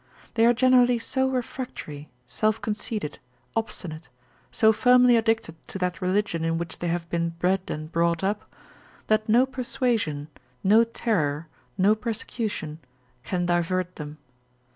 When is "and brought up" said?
7.69-8.51